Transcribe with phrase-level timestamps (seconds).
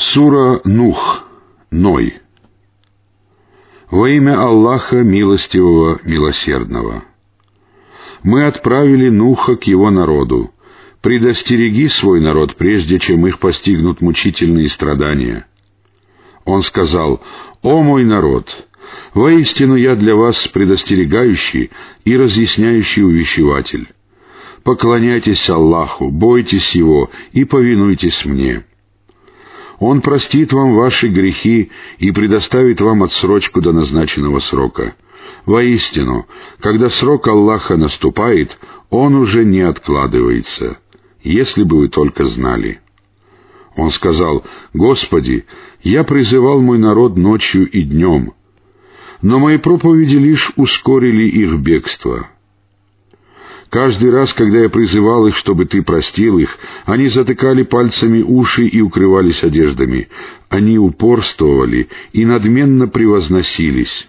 [0.00, 1.24] Сура Нух,
[1.70, 2.20] Ной.
[3.90, 7.04] Во имя Аллаха Милостивого, Милосердного.
[8.22, 10.52] Мы отправили Нуха к его народу.
[11.02, 15.46] Предостереги свой народ, прежде чем их постигнут мучительные страдания.
[16.46, 17.22] Он сказал,
[17.60, 18.68] «О мой народ,
[19.12, 21.70] воистину я для вас предостерегающий
[22.06, 23.86] и разъясняющий увещеватель.
[24.62, 28.64] Поклоняйтесь Аллаху, бойтесь Его и повинуйтесь мне».
[29.80, 34.94] Он простит вам ваши грехи и предоставит вам отсрочку до назначенного срока.
[35.46, 36.26] Воистину,
[36.60, 38.58] когда срок Аллаха наступает,
[38.90, 40.76] он уже не откладывается,
[41.22, 42.80] если бы вы только знали.
[43.74, 45.46] Он сказал, «Господи,
[45.82, 48.34] я призывал мой народ ночью и днем,
[49.22, 52.28] но мои проповеди лишь ускорили их бегство».
[53.70, 58.80] Каждый раз, когда я призывал их, чтобы ты простил их, они затыкали пальцами уши и
[58.80, 60.08] укрывались одеждами.
[60.48, 64.08] Они упорствовали и надменно превозносились.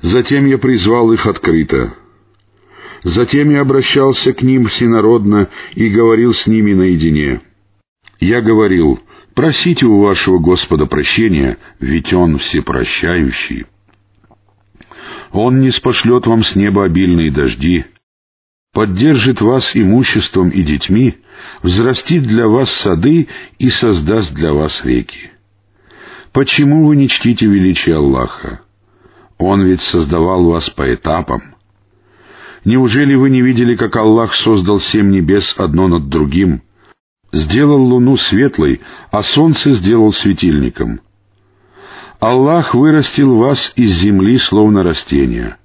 [0.00, 1.94] Затем я призвал их открыто.
[3.04, 7.42] Затем я обращался к ним всенародно и говорил с ними наедине.
[8.20, 9.00] Я говорил,
[9.34, 13.66] просите у вашего Господа прощения, ведь Он всепрощающий.
[15.30, 17.84] Он не спошлет вам с неба обильные дожди,
[18.72, 21.16] поддержит вас имуществом и детьми,
[21.62, 23.28] взрастит для вас сады
[23.58, 25.30] и создаст для вас реки.
[26.32, 28.62] Почему вы не чтите величие Аллаха?
[29.38, 31.54] Он ведь создавал вас по этапам.
[32.64, 36.62] Неужели вы не видели, как Аллах создал семь небес одно над другим,
[37.32, 41.00] сделал луну светлой, а солнце сделал светильником?
[42.20, 45.58] Аллах вырастил вас из земли, словно растения—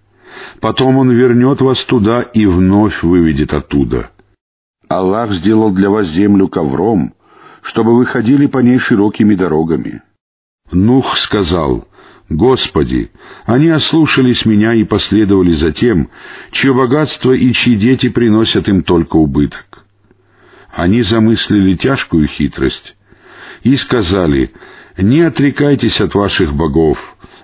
[0.59, 4.11] Потом Он вернет вас туда и вновь выведет оттуда.
[4.87, 7.13] Аллах сделал для вас землю ковром,
[7.61, 10.01] чтобы вы ходили по ней широкими дорогами.
[10.71, 11.87] Нух сказал,
[12.29, 13.11] «Господи,
[13.45, 16.09] они ослушались меня и последовали за тем,
[16.51, 19.85] чье богатство и чьи дети приносят им только убыток.
[20.73, 22.95] Они замыслили тяжкую хитрость
[23.63, 24.53] и сказали,
[24.97, 26.97] «Не отрекайтесь от ваших богов,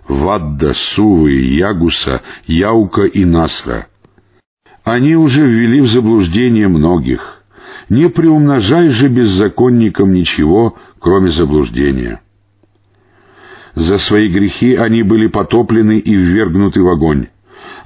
[0.08, 3.88] Вадда, Сувы, Ягуса, Яука и Насра.
[4.84, 7.44] Они уже ввели в заблуждение многих.
[7.90, 12.22] Не приумножай же беззаконникам ничего, кроме заблуждения.
[13.76, 17.28] За свои грехи они были потоплены и ввергнуты в огонь.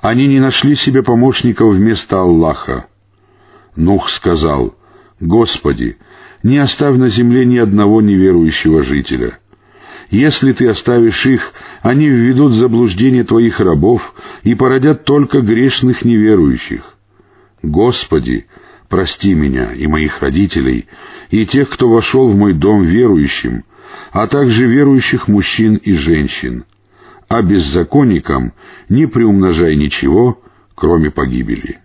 [0.01, 2.87] Они не нашли себе помощников вместо Аллаха.
[3.75, 4.75] Нух сказал,
[5.19, 5.97] «Господи,
[6.43, 9.39] не оставь на земле ни одного неверующего жителя».
[10.09, 14.01] Если ты оставишь их, они введут в заблуждение твоих рабов
[14.43, 16.81] и породят только грешных неверующих.
[17.61, 18.47] Господи,
[18.87, 20.87] прости меня и моих родителей,
[21.29, 23.65] и тех, кто вошел в мой дом верующим,
[24.11, 26.65] а также верующих мужчин и женщин.
[27.27, 28.53] А беззаконникам
[28.87, 30.41] не приумножай ничего,
[30.75, 31.79] кроме погибели».